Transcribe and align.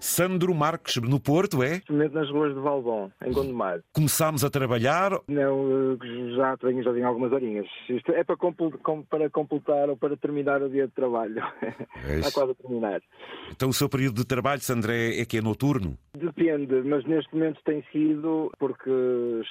Sandro 0.00 0.54
Marques, 0.54 0.96
no 0.96 1.20
Porto, 1.20 1.62
é? 1.62 1.80
Neste 1.90 2.14
nas 2.14 2.30
ruas 2.30 2.54
de 2.54 2.60
Valbom, 2.60 3.10
em 3.24 3.32
Gondomar. 3.32 3.80
Começámos 3.92 4.44
a 4.44 4.50
trabalhar? 4.50 5.12
Não, 5.28 5.94
eh, 5.94 6.36
já 6.36 6.56
tenho, 6.56 6.82
já 6.82 6.92
tenho 6.92 7.06
algumas 7.06 7.32
horinhas. 7.32 7.66
Isto 7.88 8.12
é 8.12 8.22
para, 8.22 8.36
para 8.36 9.30
completar 9.30 9.88
ou 9.88 9.96
para 9.96 10.16
terminar 10.16 10.62
o 10.62 10.68
dia 10.68 10.86
de 10.86 10.92
trabalho. 10.92 11.42
É 12.06 12.18
Está 12.18 12.30
quase 12.30 12.52
a 12.52 12.54
terminar. 12.54 13.00
Então 13.50 13.68
o 13.68 13.72
seu 13.72 13.88
período 13.88 14.16
de 14.16 14.24
trabalho, 14.24 14.60
Sandro, 14.60 14.92
é, 14.92 15.20
é 15.20 15.24
que 15.24 15.38
é 15.38 15.40
noturno? 15.42 15.98
Depende, 16.16 16.82
mas 16.84 17.04
neste 17.04 17.34
momento 17.34 17.60
tem 17.64 17.84
sido 17.92 18.50
porque 18.58 18.90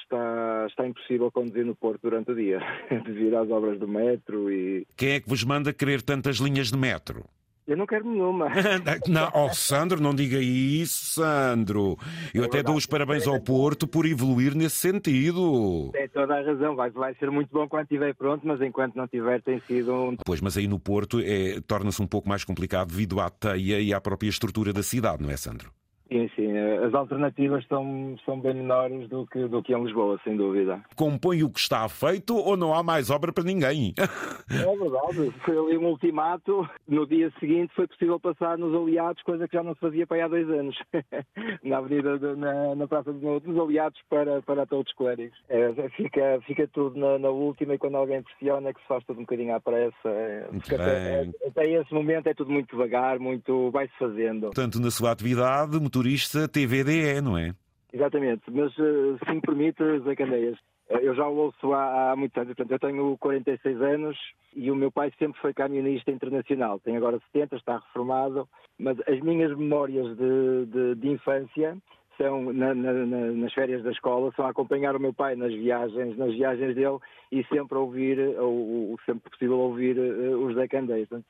está, 0.02 0.66
está 0.68 0.86
impossível 0.86 1.30
conduzir 1.30 1.64
no 1.64 1.76
Porto 1.76 2.02
durante 2.02 2.32
o 2.32 2.34
dia, 2.34 2.60
devido 3.04 3.36
às 3.36 3.50
obras 3.50 3.78
do 3.78 3.88
metro 3.88 4.50
e... 4.50 4.86
Quem 4.96 5.12
é 5.12 5.20
que 5.20 5.28
vos 5.28 5.44
manda 5.44 5.72
querer 5.72 6.02
tantas 6.02 6.36
linhas 6.36 6.70
de 6.70 6.76
metro? 6.76 7.24
Eu 7.68 7.76
não 7.76 7.86
quero 7.86 8.08
nenhuma. 8.08 8.48
não, 9.06 9.30
oh, 9.34 9.52
Sandro, 9.52 10.00
não 10.00 10.14
diga 10.14 10.38
isso, 10.38 11.20
Sandro. 11.20 11.98
Eu 12.32 12.44
é 12.44 12.46
até 12.46 12.62
dou 12.62 12.74
os 12.74 12.86
parabéns 12.86 13.26
ao 13.26 13.38
Porto 13.38 13.86
por 13.86 14.06
evoluir 14.06 14.54
nesse 14.54 14.76
sentido. 14.76 15.90
Tem 15.92 16.08
toda 16.08 16.34
a 16.34 16.42
razão. 16.42 16.74
Vai, 16.74 16.88
vai 16.88 17.14
ser 17.16 17.30
muito 17.30 17.50
bom 17.52 17.68
quando 17.68 17.82
estiver 17.82 18.14
pronto, 18.14 18.46
mas 18.46 18.62
enquanto 18.62 18.96
não 18.96 19.06
tiver, 19.06 19.42
tem 19.42 19.60
sido 19.66 19.92
um. 19.92 20.16
Pois, 20.24 20.40
mas 20.40 20.56
aí 20.56 20.66
no 20.66 20.80
Porto 20.80 21.20
é, 21.20 21.60
torna-se 21.60 22.00
um 22.00 22.06
pouco 22.06 22.26
mais 22.26 22.42
complicado 22.42 22.88
devido 22.88 23.20
à 23.20 23.28
teia 23.28 23.78
e 23.78 23.92
à 23.92 24.00
própria 24.00 24.30
estrutura 24.30 24.72
da 24.72 24.82
cidade, 24.82 25.22
não 25.22 25.30
é, 25.30 25.36
Sandro? 25.36 25.70
Sim, 26.08 26.30
sim. 26.34 26.56
As 26.86 26.94
alternativas 26.94 27.66
são, 27.66 28.16
são 28.24 28.40
bem 28.40 28.54
menores 28.54 29.08
do 29.08 29.26
que, 29.26 29.46
do 29.46 29.62
que 29.62 29.74
em 29.74 29.84
Lisboa, 29.84 30.18
sem 30.24 30.36
dúvida. 30.36 30.80
Compõe 30.96 31.42
o 31.42 31.50
que 31.50 31.60
está 31.60 31.88
feito 31.88 32.36
ou 32.36 32.56
não 32.56 32.74
há 32.74 32.82
mais 32.82 33.10
obra 33.10 33.32
para 33.32 33.44
ninguém? 33.44 33.94
É 33.98 34.76
verdade. 34.76 35.30
Foi 35.44 35.58
ali 35.58 35.76
um 35.76 35.86
ultimato. 35.86 36.68
No 36.86 37.06
dia 37.06 37.30
seguinte 37.38 37.72
foi 37.74 37.86
possível 37.86 38.18
passar 38.18 38.56
nos 38.56 38.74
aliados, 38.74 39.22
coisa 39.22 39.46
que 39.46 39.56
já 39.56 39.62
não 39.62 39.74
se 39.74 39.80
fazia 39.80 40.06
para 40.06 40.16
aí 40.16 40.22
há 40.22 40.28
dois 40.28 40.48
anos. 40.48 40.76
na 41.62 41.78
Avenida, 41.78 42.18
de, 42.18 42.34
na, 42.36 42.74
na 42.74 42.86
Praça 42.88 43.12
dos 43.12 43.58
Aliados 43.58 44.00
para, 44.08 44.40
para 44.42 44.66
todos 44.66 44.90
os 44.90 44.96
clérigos. 44.96 45.36
É, 45.48 45.72
fica, 45.90 46.40
fica 46.46 46.68
tudo 46.68 46.98
na, 46.98 47.18
na, 47.18 47.28
última 47.28 47.74
e 47.74 47.78
quando 47.78 47.96
alguém 47.96 48.22
pressiona 48.22 48.70
é 48.70 48.72
que 48.72 48.80
se 48.80 48.86
faz 48.86 49.04
tudo 49.04 49.18
um 49.18 49.22
bocadinho 49.22 49.54
à 49.54 49.60
pressa. 49.60 50.08
É, 50.08 50.48
até, 50.72 50.74
é, 50.76 51.30
até 51.46 51.70
esse 51.70 51.92
momento 51.92 52.26
é 52.26 52.34
tudo 52.34 52.50
muito 52.50 52.70
devagar, 52.70 53.18
muito 53.18 53.70
vai-se 53.70 53.92
fazendo. 53.98 54.46
Portanto, 54.46 54.80
na 54.80 54.90
sua 54.90 55.10
atividade, 55.12 55.78
motorista 55.98 56.48
TVDE, 56.48 57.20
não 57.20 57.36
é? 57.36 57.52
Exatamente, 57.92 58.42
mas 58.50 58.72
eh, 58.78 59.18
se 59.24 59.34
me 59.34 59.40
permite, 59.40 59.82
Zé 60.04 60.14
Candeias, 60.14 60.56
eh, 60.90 61.00
eu 61.02 61.14
já 61.14 61.26
o 61.26 61.36
ouço 61.36 61.72
há, 61.72 62.12
há 62.12 62.16
muitos 62.16 62.36
anos, 62.36 62.54
portanto, 62.54 62.70
eu 62.70 62.78
tenho 62.78 63.18
46 63.18 63.82
anos 63.82 64.16
e 64.54 64.70
o 64.70 64.76
meu 64.76 64.92
pai 64.92 65.12
sempre 65.18 65.40
foi 65.40 65.52
camionista 65.52 66.10
internacional, 66.10 66.78
tem 66.78 66.96
agora 66.96 67.18
70, 67.32 67.56
está 67.56 67.78
reformado, 67.78 68.48
mas 68.78 68.96
as 69.08 69.18
minhas 69.20 69.56
memórias 69.56 70.16
de, 70.16 70.66
de, 70.66 70.94
de 70.96 71.08
infância 71.08 71.76
são 72.16 72.52
na, 72.52 72.74
na, 72.74 72.92
nas 72.92 73.52
férias 73.52 73.82
da 73.82 73.90
escola, 73.90 74.32
são 74.36 74.46
acompanhar 74.46 74.94
o 74.94 75.00
meu 75.00 75.14
pai 75.14 75.34
nas 75.34 75.52
viagens, 75.52 76.16
nas 76.16 76.32
viagens 76.34 76.74
dele 76.74 76.98
e 77.32 77.42
sempre 77.44 77.78
ouvir, 77.78 78.18
ou, 78.38 78.90
ou 78.90 78.98
sempre 79.06 79.30
possível 79.30 79.58
ouvir 79.58 79.96
uh, 79.98 80.44
os. 80.44 80.54
Portanto, 80.54 81.24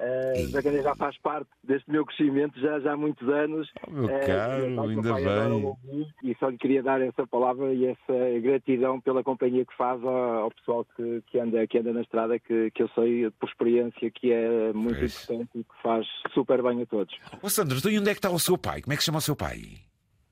Uh, 0.00 0.46
Zagaré 0.46 0.82
já 0.82 0.94
faz 0.94 1.18
parte 1.18 1.50
deste 1.62 1.90
meu 1.90 2.06
crescimento 2.06 2.58
já, 2.58 2.80
já 2.80 2.94
há 2.94 2.96
muitos 2.96 3.28
anos. 3.28 3.70
Oh, 3.86 3.90
meu 3.90 4.04
uh, 4.06 4.26
caro, 4.26 4.80
ainda 4.80 5.14
bem. 5.14 5.76
E 6.24 6.34
só 6.38 6.48
lhe 6.48 6.56
queria 6.56 6.82
dar 6.82 7.02
essa 7.02 7.26
palavra 7.26 7.74
e 7.74 7.84
essa 7.84 8.40
gratidão 8.42 8.98
pela 8.98 9.22
companhia 9.22 9.64
que 9.66 9.76
faz 9.76 10.02
ao, 10.02 10.44
ao 10.44 10.50
pessoal 10.52 10.86
que, 10.96 11.22
que, 11.26 11.38
anda, 11.38 11.66
que 11.66 11.78
anda 11.78 11.92
na 11.92 12.00
estrada, 12.00 12.38
que, 12.38 12.70
que 12.70 12.82
eu 12.82 12.88
sei 12.94 13.30
por 13.32 13.50
experiência 13.50 14.10
que 14.10 14.32
é 14.32 14.72
muito 14.72 14.98
pois. 14.98 15.22
importante 15.22 15.50
e 15.54 15.64
que 15.64 15.82
faz 15.82 16.06
super 16.32 16.62
bem 16.62 16.80
a 16.80 16.86
todos. 16.86 17.14
Ô 17.42 17.50
Sandro, 17.50 17.78
e 17.90 17.98
onde 17.98 18.08
é 18.08 18.14
que 18.14 18.18
está 18.18 18.30
o 18.30 18.38
seu 18.38 18.56
pai? 18.56 18.80
Como 18.80 18.94
é 18.94 18.96
que 18.96 19.02
se 19.02 19.06
chama 19.06 19.18
o 19.18 19.22
seu 19.22 19.36
pai? 19.36 19.60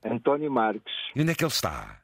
António 0.02 0.50
Marques. 0.50 0.94
E 1.14 1.20
onde 1.20 1.32
é 1.32 1.34
que 1.34 1.44
ele 1.44 1.52
está? 1.52 2.00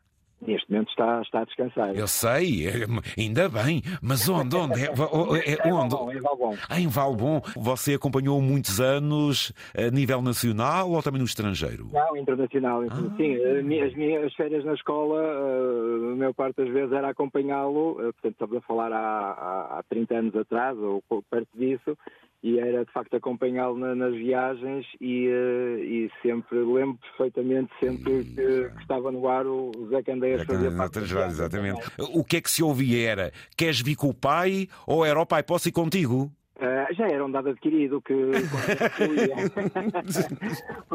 Neste 0.46 0.70
momento 0.70 0.90
está, 0.90 1.22
está 1.22 1.40
a 1.40 1.44
descansar. 1.44 1.96
Eu 1.96 2.06
sei, 2.06 2.66
é, 2.66 2.72
ainda 3.18 3.48
bem, 3.48 3.82
mas 4.02 4.28
onde? 4.28 4.54
onde? 4.54 4.80
É, 4.80 4.86
é, 4.86 5.58
é 5.68 5.72
onde? 5.72 5.94
Em 6.16 6.20
Valbom. 6.20 6.56
Ah, 6.68 6.80
em 6.80 6.88
Valbom. 6.88 7.40
Você 7.56 7.94
acompanhou 7.94 8.40
muitos 8.40 8.80
anos 8.80 9.52
a 9.76 9.90
nível 9.90 10.20
nacional 10.20 10.90
ou 10.90 11.02
também 11.02 11.18
no 11.20 11.24
estrangeiro? 11.24 11.88
Não, 11.92 12.16
internacional. 12.16 12.82
Ah. 12.90 13.16
Sim, 13.16 13.36
as 13.36 13.94
minhas 13.94 14.34
férias 14.34 14.64
na 14.64 14.74
escola, 14.74 15.22
eh, 15.22 16.12
a 16.12 16.16
maior 16.16 16.34
parte 16.34 16.56
das 16.56 16.68
vezes 16.68 16.92
era 16.92 17.08
acompanhá-lo, 17.08 17.96
eh, 18.00 18.12
portanto, 18.12 18.32
estamos 18.32 18.56
a 18.56 18.60
falar 18.62 18.92
há, 18.92 19.78
há 19.78 19.82
30 19.88 20.14
anos 20.14 20.36
atrás, 20.36 20.76
ou 20.78 21.02
perto 21.30 21.48
disso, 21.54 21.96
e 22.44 22.58
era 22.58 22.84
de 22.84 22.92
facto 22.92 23.16
acompanhá-lo 23.16 23.78
na, 23.78 23.94
nas 23.94 24.14
viagens 24.14 24.86
e, 25.00 25.28
uh, 25.28 25.78
e, 25.82 26.10
sempre, 26.20 26.58
lembro 26.58 26.98
perfeitamente 26.98 27.72
sempre 27.80 28.22
que, 28.22 28.34
que, 28.34 28.82
estava 28.82 29.10
no 29.10 29.26
ar 29.26 29.46
o 29.46 29.72
Zé 29.88 30.02
Candeias 30.02 30.44
fazia 30.44 30.70
parte. 30.70 30.98
Exatamente. 30.98 31.80
O 31.98 32.22
que 32.22 32.36
é 32.36 32.40
que 32.42 32.50
se 32.50 32.62
ouvia 32.62 33.10
era, 33.10 33.32
queres 33.56 33.80
vir 33.80 33.96
com 33.96 34.10
o 34.10 34.14
pai 34.14 34.68
ou 34.86 35.06
era 35.06 35.18
o 35.18 35.24
pai, 35.24 35.42
posso 35.42 35.70
ir 35.70 35.72
contigo? 35.72 36.30
Uh, 36.56 36.94
já 36.94 37.08
era 37.08 37.24
um 37.24 37.30
dado 37.30 37.48
adquirido 37.48 38.00
que 38.00 38.14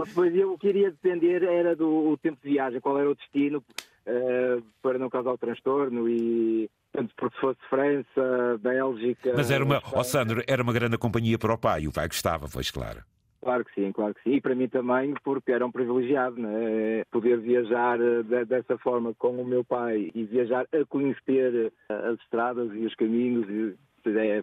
depois 0.05 0.33
eu 0.35 0.57
queria 0.57 0.89
depender 0.89 1.43
era 1.43 1.75
do 1.75 2.17
tempo 2.21 2.37
de 2.41 2.51
viagem, 2.51 2.79
qual 2.79 2.97
era 2.97 3.11
o 3.11 3.15
destino 3.15 3.57
uh, 3.59 4.63
para 4.81 4.97
não 4.97 5.09
causar 5.09 5.31
o 5.31 5.37
transtorno 5.37 6.07
e 6.07 6.69
tanto 6.93 7.13
porque 7.17 7.37
fosse 7.39 7.59
França, 7.69 8.57
Bélgica. 8.61 9.33
Mas 9.35 9.51
era 9.51 9.63
uma, 9.63 9.81
ó 9.93 9.99
oh 9.99 10.03
Sandro, 10.03 10.41
era 10.47 10.63
uma 10.63 10.71
grande 10.71 10.97
companhia 10.97 11.37
para 11.37 11.53
o 11.53 11.57
pai, 11.57 11.87
o 11.87 11.91
pai 11.91 12.07
gostava, 12.07 12.47
pois 12.51 12.71
claro. 12.71 13.03
Claro 13.41 13.63
que 13.63 13.73
sim, 13.73 13.91
claro 13.91 14.13
que 14.13 14.21
sim. 14.23 14.35
E 14.35 14.41
para 14.41 14.55
mim 14.55 14.67
também, 14.67 15.13
porque 15.23 15.51
era 15.51 15.65
um 15.65 15.71
privilegiado, 15.71 16.37
né? 16.37 17.03
poder 17.09 17.39
viajar 17.39 17.97
eh, 18.01 18.45
dessa 18.45 18.77
forma 18.77 19.13
com 19.17 19.41
o 19.41 19.45
meu 19.45 19.63
pai 19.63 20.11
e 20.13 20.23
viajar 20.25 20.67
a 20.73 20.85
conhecer 20.85 21.71
as 21.87 22.19
estradas 22.19 22.69
e 22.73 22.85
os 22.85 22.93
caminhos. 22.95 23.47
E, 23.49 23.75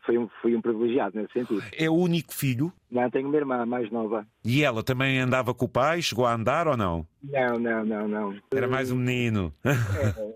foi, 0.05 0.19
um, 0.19 0.29
um 0.45 0.61
privilegiado 0.61 1.19
nesse 1.19 1.33
sentido. 1.33 1.63
É 1.77 1.89
o 1.89 1.95
único 1.95 2.35
filho? 2.35 2.73
Não, 2.91 3.11
tenho 3.11 3.29
uma 3.29 3.37
irmã 3.37 3.67
mais 3.67 3.91
nova. 3.91 4.27
E 4.45 4.63
ela 4.63 4.83
também 4.83 5.19
andava 5.19 5.53
com 5.55 5.65
o 5.65 5.69
pai? 5.69 6.03
Chegou 6.03 6.27
a 6.27 6.35
andar 6.35 6.69
ou 6.69 6.77
não? 6.77 7.07
Não, 7.23 7.59
não, 7.59 7.85
não, 7.85 8.09
não. 8.09 8.37
Era 8.53 8.69
mais 8.69 8.91
um 8.91 8.97
menino. 8.97 9.53
É, 9.65 10.35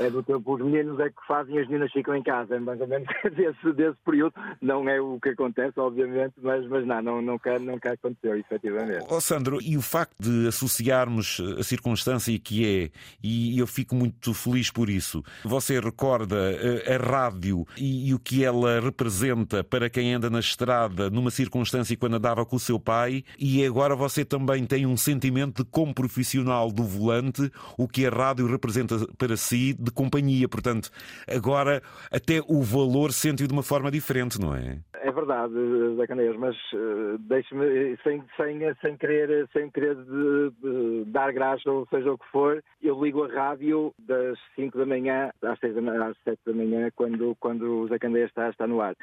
é 0.00 0.10
do 0.10 0.22
tempo, 0.22 0.54
os 0.54 0.60
meninos 0.60 0.98
é 0.98 1.08
que 1.10 1.26
fazem 1.26 1.58
as 1.58 1.68
meninas 1.68 1.92
ficam 1.92 2.16
em 2.16 2.22
casa, 2.22 2.56
é 2.56 2.58
mais 2.58 2.80
ou 2.80 2.86
menos 2.86 3.06
desse, 3.36 3.72
desse 3.74 3.98
período. 4.04 4.34
Não 4.60 4.88
é 4.88 5.00
o 5.00 5.18
que 5.20 5.30
acontece, 5.30 5.78
obviamente, 5.78 6.34
mas, 6.42 6.66
mas 6.68 6.86
não, 6.86 7.02
não, 7.02 7.22
nunca, 7.22 7.58
nunca 7.58 7.92
aconteceu, 7.92 8.36
efetivamente. 8.38 9.06
Oh, 9.08 9.20
Sandro, 9.20 9.58
e 9.62 9.76
o 9.76 9.82
facto 9.82 10.16
de 10.18 10.48
associarmos 10.48 11.40
a 11.58 11.62
circunstância 11.62 12.36
que 12.38 12.66
é, 12.66 12.90
e 13.22 13.58
eu 13.58 13.66
fico 13.66 13.94
muito 13.94 14.32
feliz 14.32 14.70
por 14.70 14.88
isso, 14.88 15.22
você 15.44 15.78
recorda 15.78 16.36
a, 16.36 16.94
a 16.94 16.96
rádio 16.96 17.66
e, 17.76 18.08
e, 18.08 18.14
o 18.14 18.18
que 18.18 18.44
ela 18.44 18.80
representa 18.80 19.62
para 19.62 19.90
quem 19.90 20.14
anda 20.14 20.30
na 20.30 20.40
estrada 20.40 21.10
numa 21.10 21.30
circunstância 21.30 21.96
quando 21.96 22.16
andava 22.16 22.46
com 22.46 22.56
o 22.56 22.60
seu 22.60 22.78
pai, 22.80 23.24
e 23.38 23.64
agora 23.64 23.94
você 23.94 24.24
também 24.24 24.64
tem 24.64 24.86
um 24.86 24.96
sentimento 24.96 25.62
de 25.62 25.70
como 25.70 25.94
profissional 25.94 26.70
do 26.70 26.84
volante, 26.84 27.50
o 27.76 27.86
que 27.86 28.06
a 28.06 28.10
rádio 28.10 28.46
representa 28.46 29.06
para 29.18 29.36
si, 29.36 29.74
de 29.78 29.89
companhia. 29.92 30.48
Portanto, 30.48 30.90
agora 31.28 31.82
até 32.10 32.40
o 32.46 32.62
valor 32.62 33.12
sente-o 33.12 33.46
de 33.46 33.52
uma 33.52 33.62
forma 33.62 33.90
diferente, 33.90 34.40
não 34.40 34.54
é? 34.54 34.78
É 35.02 35.10
verdade, 35.10 35.54
Zé 35.96 36.32
mas 36.38 36.54
uh, 36.74 37.16
deixe-me, 37.20 37.96
sem, 38.04 38.22
sem, 38.36 38.60
sem 38.82 38.96
querer, 38.98 39.48
sem 39.50 39.70
querer 39.70 39.96
de, 39.96 40.50
de 40.62 41.04
dar 41.06 41.32
graça 41.32 41.70
ou 41.70 41.86
seja 41.88 42.12
o 42.12 42.18
que 42.18 42.26
for, 42.30 42.62
eu 42.82 43.02
ligo 43.02 43.24
a 43.24 43.28
rádio 43.28 43.94
das 43.98 44.38
5 44.56 44.76
da 44.76 44.84
manhã 44.84 45.30
às, 45.42 45.58
6 45.58 45.74
da 45.74 45.80
manhã, 45.80 46.10
às 46.10 46.16
7 46.22 46.38
da 46.44 46.52
manhã 46.52 46.90
quando, 46.94 47.34
quando 47.40 47.62
o 47.62 47.88
Zé 47.88 47.96
está, 48.24 48.50
está 48.50 48.66
no 48.66 48.82
ar, 48.82 48.94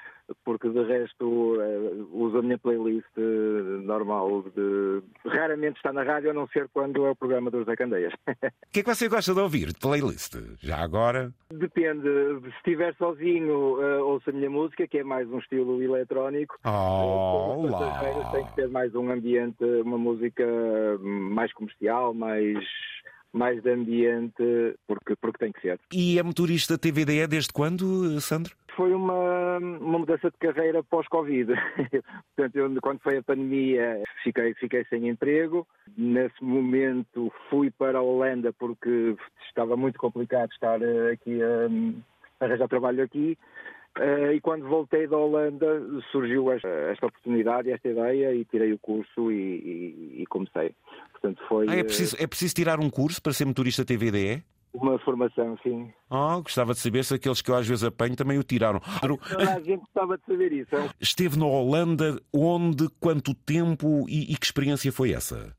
porque 0.46 0.70
de 0.70 0.84
resto 0.84 1.26
uh, 1.26 2.10
uso 2.14 2.38
a 2.38 2.42
minha 2.44 2.60
playlist 2.60 3.08
uh, 3.18 3.82
normal, 3.82 4.44
de, 4.56 5.02
raramente 5.26 5.78
está 5.78 5.92
na 5.92 6.04
rádio 6.04 6.30
a 6.30 6.34
não 6.34 6.48
ser 6.50 6.70
quando 6.70 7.08
é 7.08 7.10
o 7.10 7.16
programa 7.16 7.50
do 7.50 7.64
Zé 7.64 7.76
Candeias. 7.76 8.14
O 8.68 8.72
que 8.78 8.82
é 8.82 8.84
que 8.84 8.94
você 8.94 9.08
gosta 9.08 9.34
de 9.34 9.40
ouvir 9.40 9.68
de 9.68 9.80
playlist? 9.80 10.36
Já 10.60 10.77
agora? 10.78 11.32
Depende, 11.52 12.08
se 12.42 12.50
estiver 12.58 12.96
sozinho 12.96 13.80
ouço 14.06 14.30
a 14.30 14.34
minha 14.34 14.50
música, 14.50 14.88
que 14.88 15.00
é 15.00 15.04
mais 15.04 15.30
um 15.30 15.40
estilo 15.40 15.82
eletrónico. 15.82 16.58
Oh, 16.66 17.68
lá. 17.70 18.32
Tem 18.32 18.46
que 18.46 18.56
ter 18.56 18.68
mais 18.70 18.94
um 18.96 19.10
ambiente, 19.12 19.64
uma 19.64 19.98
música 19.98 20.46
mais 21.02 21.52
comercial, 21.54 22.14
mais 22.14 22.58
mais 23.34 23.62
de 23.62 23.70
ambiente, 23.70 24.76
porque, 24.88 25.16
porque 25.16 25.38
tem 25.38 25.52
que 25.52 25.62
ser. 25.62 25.80
E 25.94 26.18
é 26.18 26.24
motorista 26.24 26.78
TVDE 26.78 27.28
desde 27.28 27.54
quando, 27.54 28.20
Sandro? 28.20 28.56
Foi 28.78 28.94
uma, 28.94 29.58
uma 29.58 30.00
mudança 30.00 30.30
de 30.30 30.38
carreira 30.38 30.84
pós-Covid. 30.84 31.52
Portanto, 32.36 32.56
eu, 32.56 32.82
quando 32.82 33.00
foi 33.00 33.18
a 33.18 33.24
pandemia, 33.24 34.04
fiquei, 34.24 34.54
fiquei 34.54 34.86
sem 34.86 35.10
emprego. 35.10 35.68
Nesse 35.98 36.42
momento, 36.44 37.34
fui 37.50 37.72
para 37.72 37.98
a 37.98 38.02
Holanda 38.02 38.54
porque 38.54 39.18
estava 39.50 39.76
muito 39.76 39.98
complicado 39.98 40.52
estar 40.52 40.80
aqui 41.12 41.42
a, 41.42 41.66
a 42.40 42.46
arranjar 42.46 42.68
trabalho 42.70 43.04
aqui 43.04 43.36
Uh, 43.98 44.32
e 44.34 44.42
quando 44.42 44.68
voltei 44.68 45.08
da 45.08 45.18
Holanda 45.18 45.66
surgiu 46.12 46.52
esta, 46.52 46.68
esta, 46.68 47.08
oportunidade, 47.08 47.72
esta 47.72 47.88
ideia 47.88 48.32
e 48.34 48.46
tirei 48.46 48.72
o 48.72 48.78
curso 48.78 49.32
e, 49.32 49.36
e, 49.36 50.22
e 50.22 50.26
comecei. 50.28 50.72
Portanto, 51.14 51.42
foi, 51.48 51.66
ah, 51.68 51.76
é, 51.76 51.84
preciso, 51.84 52.16
é 52.20 52.28
preciso 52.28 52.54
tirar 52.54 52.80
um 52.80 52.92
curso 52.92 53.20
para 53.20 53.34
ser 53.34 53.46
motorista 53.46 53.84
TVDE? 53.84 54.44
Uma 54.74 55.00
formação, 55.00 55.58
sim. 55.64 55.92
Oh, 56.10 56.42
gostava 56.42 56.74
de 56.74 56.80
saber 56.80 57.04
se 57.04 57.16
aqueles 57.16 57.42
que 57.42 57.50
eu 57.50 57.56
às 57.56 57.68
vezes 57.68 57.84
apanho 57.84 58.16
também 58.16 58.38
o 58.38 58.44
tiraram. 58.44 58.80
Toda 59.02 59.54
a 59.54 59.60
gente 59.64 59.80
gostava 59.80 60.18
de 60.18 60.26
saber 60.26 60.54
isso. 60.54 60.76
Esteve 61.00 61.38
na 61.38 61.46
Holanda, 61.46 62.22
onde, 62.34 62.88
quanto 63.00 63.34
tempo 63.34 64.06
e, 64.08 64.32
e 64.32 64.38
que 64.38 64.46
experiência 64.46 64.92
foi 64.92 65.12
essa? 65.14 65.56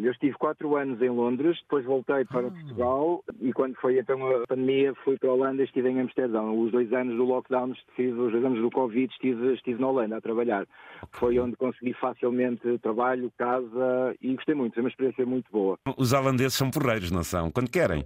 Eu 0.00 0.10
estive 0.10 0.34
quatro 0.36 0.76
anos 0.76 1.00
em 1.02 1.10
Londres, 1.10 1.58
depois 1.62 1.84
voltei 1.84 2.24
para 2.24 2.46
ah. 2.46 2.50
Portugal 2.50 3.24
e 3.40 3.52
quando 3.52 3.74
foi 3.76 3.98
então 3.98 4.42
a 4.42 4.46
pandemia 4.46 4.94
fui 5.04 5.18
para 5.18 5.28
a 5.28 5.32
Holanda 5.34 5.62
e 5.62 5.64
estive 5.64 5.90
em 5.90 6.00
Amsterdão. 6.00 6.58
Os 6.58 6.72
dois 6.72 6.92
anos 6.92 7.16
do 7.16 7.24
lockdown, 7.24 7.72
estive, 7.72 8.18
os 8.18 8.32
dois 8.32 8.44
anos 8.44 8.60
do 8.60 8.70
Covid, 8.70 9.12
estive, 9.12 9.54
estive 9.54 9.80
na 9.80 9.88
Holanda 9.88 10.16
a 10.16 10.20
trabalhar. 10.20 10.62
Okay. 10.62 11.20
Foi 11.20 11.38
onde 11.38 11.56
consegui 11.56 11.92
facilmente 11.94 12.78
trabalho, 12.78 13.30
casa 13.36 14.14
e 14.20 14.34
gostei 14.34 14.54
muito. 14.54 14.74
Foi 14.74 14.82
uma 14.82 14.88
experiência 14.88 15.26
muito 15.26 15.50
boa. 15.52 15.78
Os 15.96 16.12
holandeses 16.12 16.54
são 16.54 16.70
porreiros, 16.70 17.10
não 17.10 17.22
são? 17.22 17.50
Quando 17.50 17.70
querem. 17.70 18.04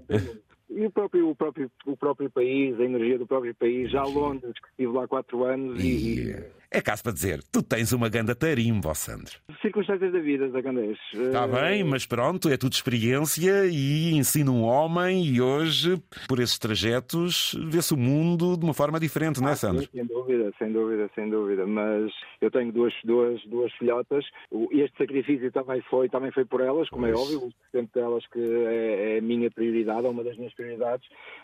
E 0.76 0.84
o 0.84 0.90
próprio, 0.90 1.30
o, 1.30 1.34
próprio, 1.34 1.70
o 1.86 1.96
próprio 1.96 2.30
país, 2.30 2.78
a 2.78 2.84
energia 2.84 3.18
do 3.18 3.26
próprio 3.26 3.54
país, 3.54 3.90
já 3.90 4.02
Londres, 4.02 4.52
que 4.52 4.68
estive 4.68 4.92
lá 4.92 5.08
quatro 5.08 5.44
anos 5.44 5.82
e... 5.82 6.20
e... 6.20 6.56
É 6.70 6.82
caso 6.82 7.02
para 7.02 7.12
dizer, 7.12 7.40
tu 7.50 7.62
tens 7.62 7.92
uma 7.92 8.08
ganda 8.08 8.34
tarimba, 8.34 8.92
Sandro. 8.94 9.38
Circunstâncias 9.62 10.12
da 10.12 10.18
vida, 10.18 10.48
Zé 10.50 10.60
Candês. 10.60 10.98
Está 11.14 11.46
bem, 11.46 11.84
mas 11.84 12.04
pronto, 12.04 12.48
é 12.48 12.56
tudo 12.56 12.72
experiência 12.72 13.66
e 13.66 14.12
ensina 14.12 14.50
um 14.50 14.62
homem 14.62 15.24
e 15.24 15.40
hoje, 15.40 15.96
por 16.28 16.40
esses 16.40 16.58
trajetos, 16.58 17.56
vê-se 17.68 17.94
o 17.94 17.96
mundo 17.96 18.56
de 18.56 18.64
uma 18.64 18.74
forma 18.74 18.98
diferente, 18.98 19.40
não 19.40 19.48
é, 19.48 19.54
Sandro? 19.54 19.84
Sim, 19.84 19.88
sem 19.92 20.04
dúvida, 20.04 20.52
sem 20.58 20.72
dúvida, 20.72 21.10
sem 21.14 21.30
dúvida. 21.30 21.66
Mas 21.66 22.12
eu 22.40 22.50
tenho 22.50 22.72
duas, 22.72 22.92
duas, 23.04 23.40
duas 23.46 23.72
filhotas. 23.74 24.24
Este 24.72 24.98
sacrifício 24.98 25.50
também 25.52 25.80
foi, 25.82 26.08
também 26.08 26.32
foi 26.32 26.44
por 26.44 26.60
elas, 26.60 26.88
como 26.90 27.06
é 27.06 27.12
pois. 27.12 27.20
é 27.20 27.34
óbvio, 27.36 27.52
sempre 27.70 28.00
delas 28.00 28.26
que 28.26 28.40
é, 28.40 29.14
é, 29.14 29.18
a 29.18 29.22
minha 29.22 29.50
prioridade, 29.50 30.04
é 30.04 30.10
uma 30.10 30.24
das 30.24 30.36
minhas 30.36 30.52
prioridades. 30.52 30.65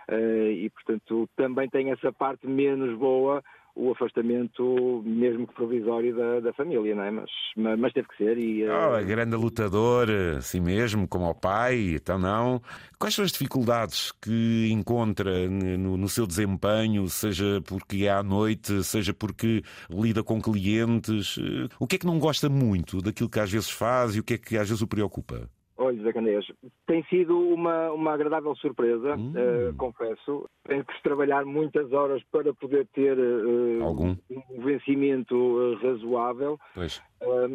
Eh, 0.09 0.53
e, 0.53 0.71
portanto, 0.71 1.29
também 1.37 1.69
tem 1.69 1.91
essa 1.91 2.13
parte 2.13 2.47
menos 2.47 2.99
boa 2.99 3.43
o 3.75 3.91
afastamento, 3.91 5.03
mesmo 5.05 5.47
que 5.47 5.55
provisório, 5.55 6.15
da, 6.15 6.41
da 6.41 6.53
família, 6.53 6.95
não 6.95 7.05
é? 7.05 7.11
Mas, 7.11 7.31
mas, 7.57 7.79
mas, 7.79 7.93
teve 7.93 8.07
que 8.09 8.17
ser. 8.19 8.39
E, 8.39 8.69
oh, 8.69 8.99
uh... 8.99 9.05
grande 9.05 9.35
lutador, 9.35 10.09
assim 10.37 10.61
mesmo, 10.61 11.09
como 11.09 11.29
o 11.29 11.35
pai, 11.35 11.95
então 11.95 12.19
não. 12.19 12.61
Quais 12.99 13.15
são 13.15 13.25
as 13.25 13.33
dificuldades 13.33 14.13
que 14.13 14.69
encontra 14.71 15.49
no, 15.49 15.97
no 15.97 16.09
seu 16.09 16.27
desempenho, 16.27 17.09
seja 17.09 17.63
porque 17.67 18.05
é 18.05 18.11
à 18.11 18.23
noite, 18.23 18.85
seja 18.85 19.15
porque 19.15 19.63
lida 19.91 20.23
com 20.23 20.41
clientes? 20.41 21.39
O 21.81 21.87
que 21.87 21.97
é 21.97 21.99
que 21.99 22.07
não 22.07 22.19
gosta 22.19 22.49
muito 22.49 23.01
daquilo 23.01 23.31
que 23.31 23.41
às 23.41 23.51
vezes 23.51 23.71
faz 23.71 24.15
e 24.15 24.21
o 24.21 24.25
que 24.25 24.35
é 24.35 24.39
que 24.39 24.57
às 24.59 24.69
vezes 24.69 24.83
o 24.83 24.87
preocupa? 24.87 25.49
Olha, 25.93 25.97
José 25.97 26.13
Candeias, 26.13 26.47
tem 26.87 27.05
sido 27.05 27.39
uma, 27.39 27.91
uma 27.93 28.13
agradável 28.13 28.55
surpresa, 28.57 29.15
hum. 29.17 29.33
uh, 29.33 29.75
confesso. 29.77 30.49
Tenho 30.67 30.85
que 30.85 31.03
trabalhar 31.03 31.45
muitas 31.45 31.93
horas 31.93 32.23
para 32.31 32.53
poder 32.55 32.87
ter 32.95 33.19
uh, 33.19 33.85
Algum? 33.85 34.17
um 34.31 34.63
vencimento 34.63 35.35
uh, 35.35 35.75
razoável. 35.77 36.59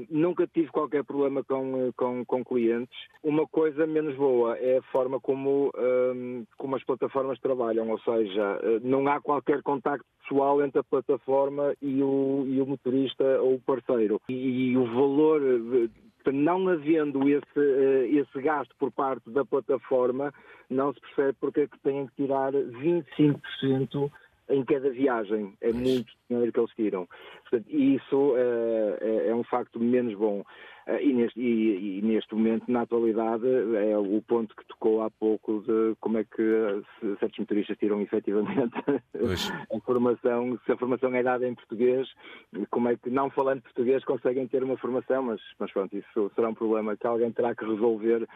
nunca 0.09 0.47
tive 0.47 0.69
qualquer 0.69 1.03
problema 1.03 1.43
com, 1.43 1.91
com, 1.95 2.25
com, 2.25 2.45
clientes. 2.45 2.97
Uma 3.23 3.47
coisa 3.47 3.87
menos 3.87 4.15
boa 4.15 4.57
é 4.57 4.77
a 4.77 4.81
forma 4.83 5.19
como, 5.19 5.71
como 6.57 6.75
as 6.75 6.83
plataformas 6.85 7.39
trabalham, 7.39 7.89
ou 7.89 7.99
seja, 7.99 8.61
não 8.81 9.07
há 9.07 9.19
qualquer 9.19 9.61
contacto 9.61 10.05
pessoal 10.21 10.63
entre 10.63 10.79
a 10.79 10.83
plataforma 10.83 11.75
e 11.81 12.01
o, 12.01 12.45
e 12.47 12.61
o 12.61 12.65
motorista 12.65 13.23
ou 13.41 13.55
o 13.55 13.61
parceiro. 13.61 14.21
E, 14.29 14.71
e 14.71 14.77
o 14.77 14.85
valor 14.85 15.41
não 16.31 16.67
havendo 16.67 17.27
esse, 17.29 17.45
eh, 17.57 18.07
esse 18.09 18.41
gasto 18.41 18.75
por 18.79 18.91
parte 18.91 19.29
da 19.29 19.45
plataforma, 19.45 20.33
não 20.69 20.93
se 20.93 20.99
percebe 21.01 21.37
porque 21.39 21.61
é 21.61 21.67
que 21.67 21.79
têm 21.79 22.07
que 22.07 22.15
tirar 22.15 22.51
25% 22.53 24.11
em 24.49 24.63
cada 24.63 24.89
viagem. 24.89 25.53
É 25.61 25.71
muito 25.71 26.11
dinheiro 26.29 26.51
que 26.51 26.59
eles 26.59 26.73
tiram. 26.75 27.07
Portanto, 27.41 27.69
isso 27.69 28.33
é, 28.37 28.97
é, 29.01 29.29
é 29.29 29.35
um 29.35 29.43
facto 29.43 29.79
menos 29.79 30.13
bom. 30.13 30.43
Eh, 30.87 31.03
e 31.03 31.13
neste, 31.13 31.39
e, 31.39 31.99
e 31.99 32.01
neste, 32.01 32.33
momento, 32.33 32.71
na 32.71 32.81
atualidade, 32.81 33.45
é 33.75 33.97
o 33.97 34.21
ponto 34.21 34.55
que 34.55 34.65
tocou 34.65 35.01
há 35.01 35.11
pouco 35.11 35.61
de 35.67 35.95
como 35.99 36.17
é 36.17 36.23
que 36.23 36.81
certos 37.19 37.39
motoristas 37.39 37.77
tiram 37.77 38.01
efetivamente 38.01 38.73
a 38.87 39.79
formação, 39.81 40.57
se 40.65 40.71
a 40.71 40.77
formação 40.77 41.13
é 41.13 41.21
dada 41.21 41.47
em 41.47 41.53
português, 41.53 42.07
como 42.69 42.89
é 42.89 42.95
que, 42.95 43.09
não 43.09 43.29
falando 43.29 43.61
português, 43.61 44.03
conseguem 44.05 44.47
ter 44.47 44.63
uma 44.63 44.77
formação, 44.77 45.23
mas, 45.23 45.41
mas 45.59 45.71
pronto, 45.71 45.95
isso 45.97 46.31
será 46.35 46.49
um 46.49 46.53
problema 46.53 46.95
que 46.95 47.05
alguém 47.05 47.31
terá 47.31 47.53
que 47.53 47.65
resolver 47.65 48.27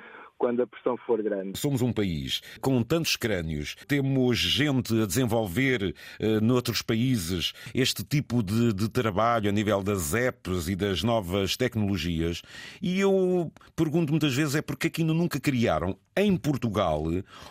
quando 0.42 0.64
a 0.64 0.68
pressão 0.68 0.98
for 0.98 1.22
grande. 1.22 1.60
Somos 1.60 1.84
um 1.84 1.94
país 1.94 2.42
com 2.60 2.82
tantos 2.82 3.16
crânios, 3.16 3.76
temos 3.88 4.40
gente 4.40 5.00
a 5.00 5.06
desenvolver 5.06 5.94
uh, 6.20 6.44
noutros 6.44 6.82
países 6.82 7.54
este 7.76 8.04
tipo 8.04 8.42
de, 8.42 8.74
de 8.74 8.90
trabalho 8.90 9.50
a 9.50 9.52
nível 9.52 9.84
das 9.84 10.16
apps 10.16 10.68
e 10.68 10.76
das 10.76 11.04
novas 11.04 11.56
tecnologias, 11.56 12.41
e 12.82 13.00
eu 13.00 13.52
pergunto 13.76 14.12
muitas 14.12 14.34
vezes 14.34 14.56
é 14.56 14.62
porque 14.62 14.88
aqui 14.88 15.04
nunca 15.04 15.40
criaram 15.40 15.98
em 16.16 16.36
Portugal 16.36 17.04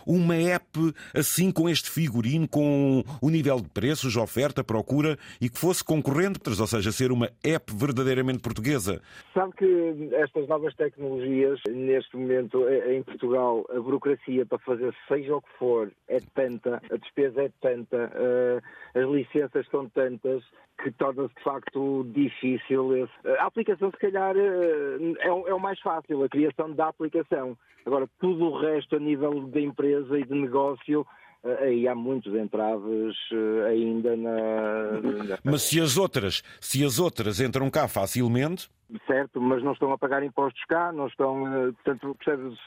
uma 0.07 0.35
app 0.35 0.69
assim 1.15 1.51
com 1.51 1.69
este 1.69 1.91
figurino, 1.91 2.47
com 2.49 3.03
o 3.21 3.31
nível 3.31 3.61
de 3.61 3.69
preços, 3.69 4.17
oferta, 4.17 4.63
procura 4.63 5.19
e 5.41 5.49
que 5.49 5.59
fosse 5.59 5.83
concorrente, 5.83 6.41
ou 6.47 6.67
seja, 6.67 6.93
ser 6.93 7.13
uma 7.13 7.31
app 7.43 7.73
verdadeiramente 7.75 8.41
portuguesa. 8.41 9.01
Sabe 9.33 9.53
que 9.57 10.15
estas 10.15 10.49
novas 10.49 10.75
tecnologias, 10.75 11.61
neste 11.69 12.17
momento 12.17 12.69
em 12.69 13.03
Portugal, 13.03 13.65
a 13.71 13.81
burocracia 13.81 14.45
para 14.45 14.59
fazer 14.59 14.95
seja 15.09 15.37
o 15.37 15.43
que 15.43 15.59
for 15.59 15.91
é 16.09 16.19
tanta, 16.35 16.83
a 16.91 16.97
despesa 16.97 17.43
é 17.43 17.51
tanta, 17.61 18.13
eh, 18.15 18.61
as 18.95 19.09
licenças 19.09 19.67
são 19.71 19.89
tantas 19.89 20.43
que 20.83 20.91
torna-se 20.93 21.35
de 21.35 21.43
facto 21.43 22.05
difícil. 22.13 23.09
A 23.39 23.47
aplicação, 23.47 23.91
se 23.91 23.99
calhar, 23.99 24.35
eh, 24.37 25.15
é 25.21 25.55
o 25.55 25.59
mais 25.59 25.79
fácil, 25.81 26.23
a 26.25 26.29
criação 26.29 26.73
da 26.73 26.89
aplicação. 26.89 27.57
Agora, 27.87 28.09
tudo 28.19 28.47
o 28.47 28.59
resto 28.59 28.97
a 28.97 28.99
nível 28.99 29.45
de 29.49 29.61
empresa 29.61 30.19
e 30.19 30.25
de 30.25 30.35
negócio 30.35 31.07
eh, 31.45 31.65
aí 31.65 31.89
há 31.89 31.95
muitos 31.95 32.35
entraves 32.35 33.17
eh, 33.33 33.69
ainda 33.69 34.17
na. 34.17 35.39
Mas 35.45 35.63
se 35.63 35.81
as 35.81 35.97
outras, 35.97 36.43
se 36.61 36.85
as 36.85 36.99
outras 36.99 37.41
entram 37.41 37.71
cá 37.71 37.87
facilmente. 37.89 38.71
Certo, 39.07 39.41
mas 39.41 39.63
não 39.63 39.73
estão 39.73 39.93
a 39.93 39.99
pagar 39.99 40.23
impostos 40.25 40.65
cá, 40.65 40.91
não 40.91 41.07
estão, 41.07 41.45
portanto, 41.85 42.17
percebes, 42.17 42.59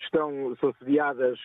estão, 0.00 0.56
são 0.60 0.74
sediadas 0.80 1.38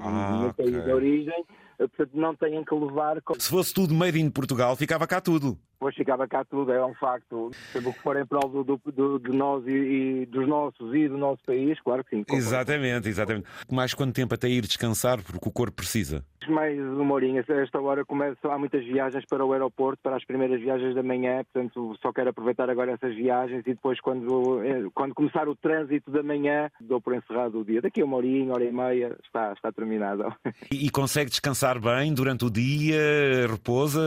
ah, 0.00 0.42
no 0.44 0.54
país 0.54 0.76
okay. 0.76 0.80
de 0.80 0.92
origem, 0.92 1.44
portanto 1.86 2.10
não 2.14 2.34
têm 2.34 2.64
que 2.64 2.74
levar. 2.74 3.22
Se 3.38 3.48
fosse 3.48 3.72
tudo 3.72 3.94
made 3.94 4.18
in 4.18 4.30
Portugal, 4.30 4.74
ficava 4.76 5.06
cá 5.06 5.20
tudo. 5.20 5.58
Pois 5.80 5.94
ficava 5.94 6.26
cá 6.26 6.44
tudo, 6.44 6.72
é 6.72 6.84
um 6.84 6.94
facto. 6.94 7.50
Sempre 7.72 7.92
que 7.92 8.00
for 8.00 8.16
em 8.16 8.26
prol 8.26 8.48
do, 8.48 8.64
do, 8.64 8.80
do, 8.92 9.18
de 9.20 9.30
nós 9.30 9.64
e, 9.64 9.70
e, 9.70 10.26
dos 10.26 10.48
nossos 10.48 10.92
e 10.92 11.08
do 11.08 11.16
nosso 11.16 11.40
país, 11.46 11.80
claro 11.80 12.02
que 12.02 12.16
sim. 12.16 12.24
Exatamente, 12.32 13.08
exatamente. 13.08 13.46
Mais 13.70 13.94
quanto 13.94 14.12
tempo 14.12 14.34
até 14.34 14.48
ir 14.48 14.62
descansar, 14.62 15.22
porque 15.22 15.48
o 15.48 15.52
corpo 15.52 15.76
precisa? 15.76 16.24
Mais 16.48 16.76
uma 16.78 17.14
horinha. 17.14 17.44
Esta 17.46 17.80
hora 17.80 18.04
começa, 18.04 18.36
há 18.48 18.58
muitas 18.58 18.84
viagens 18.84 19.24
para 19.26 19.44
o 19.44 19.52
aeroporto, 19.52 20.00
para 20.02 20.16
as 20.16 20.24
primeiras 20.24 20.60
viagens 20.60 20.94
da 20.94 21.02
manhã, 21.02 21.44
portanto 21.52 21.96
só 22.02 22.12
quero 22.12 22.30
aproveitar 22.30 22.68
agora 22.70 22.92
essas 22.92 23.14
viagens 23.14 23.60
e 23.60 23.74
depois 23.74 24.00
quando, 24.00 24.62
eh, 24.64 24.88
quando 24.94 25.14
começar 25.14 25.48
o 25.48 25.54
trânsito 25.54 26.10
da 26.10 26.22
manhã, 26.22 26.70
dou 26.80 27.00
por 27.00 27.14
encerrado 27.14 27.60
o 27.60 27.64
dia. 27.64 27.82
Daqui 27.82 28.00
a 28.00 28.04
uma 28.04 28.16
horinha, 28.16 28.52
hora 28.52 28.64
e 28.64 28.72
meia, 28.72 29.16
está, 29.24 29.52
está 29.52 29.70
terminado. 29.70 30.24
E, 30.72 30.86
e 30.86 30.90
consegue 30.90 31.30
descansar 31.30 31.67
bem 31.80 32.14
durante 32.14 32.44
o 32.44 32.50
dia? 32.50 33.46
Repousa, 33.50 34.00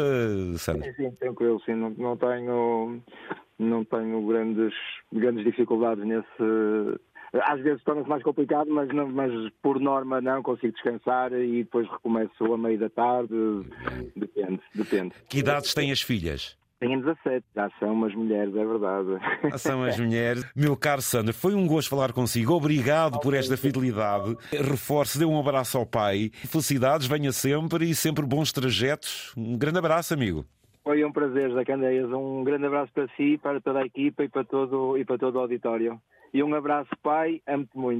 Sandra? 0.58 0.92
Sim, 0.94 1.10
sim, 1.10 1.12
tranquilo 1.12 1.62
sim, 1.66 1.74
não, 1.74 1.90
não 1.92 2.18
tenho 2.18 3.02
não 3.62 3.86
tenho 3.86 4.26
grandes, 4.26 4.74
grandes 5.14 5.44
dificuldades 5.44 6.04
nesse. 6.06 7.00
Às 7.44 7.62
vezes 7.62 7.82
torna-se 7.84 8.10
mais 8.10 8.24
complicado, 8.24 8.70
mas, 8.70 8.90
não, 8.90 9.08
mas 9.08 9.32
por 9.62 9.80
norma 9.80 10.20
não, 10.20 10.44
consigo 10.44 10.74
descansar 10.74 11.32
e 11.32 11.64
depois 11.64 11.90
recomeço 11.90 12.54
a 12.54 12.58
meio 12.58 12.78
da 12.78 12.90
tarde. 12.90 13.34
Depende, 14.16 14.60
depende. 14.76 15.14
Que 15.30 15.40
idades 15.40 15.74
têm 15.74 15.92
as 15.92 16.02
filhas? 16.02 16.58
Tenho 16.82 17.00
17, 17.00 17.46
já 17.56 17.70
são 17.80 17.94
umas 17.94 18.16
mulheres, 18.16 18.56
é 18.56 18.66
verdade. 18.66 19.10
Já 19.52 19.58
são 19.60 19.84
as 19.84 20.00
mulheres. 20.00 20.44
Meu 20.56 20.76
caro 20.76 21.00
Sandro, 21.00 21.32
foi 21.32 21.54
um 21.54 21.68
gosto 21.68 21.92
falar 21.92 22.12
consigo. 22.12 22.56
Obrigado 22.56 23.20
por 23.20 23.36
esta 23.36 23.56
fidelidade. 23.56 24.36
Reforço, 24.52 25.20
dê 25.20 25.24
um 25.24 25.40
abraço 25.40 25.78
ao 25.78 25.86
pai. 25.86 26.32
Felicidades, 26.34 27.06
venha 27.06 27.32
sempre 27.32 27.88
e 27.88 27.94
sempre 27.94 28.26
bons 28.26 28.52
trajetos. 28.52 29.32
Um 29.38 29.56
grande 29.56 29.78
abraço, 29.78 30.16
amigo. 30.16 30.44
Foi 30.84 31.06
um 31.06 31.12
prazer, 31.12 31.52
José 31.52 31.64
Candeias. 31.66 32.12
Um 32.12 32.44
grande 32.44 32.66
abraço 32.66 32.92
para 32.92 33.08
si, 33.16 33.38
para 33.38 33.62
toda 33.62 33.82
a 33.82 33.86
equipa 33.86 34.24
e 34.24 34.30
para 34.30 34.44
todo, 34.44 34.98
e 34.98 35.06
para 35.06 35.20
todo 35.20 35.36
o 35.36 35.40
auditório. 35.40 36.02
E 36.34 36.42
um 36.42 36.56
abraço, 36.56 36.90
pai. 37.04 37.44
Amo-te 37.46 37.78
muito. 37.78 38.00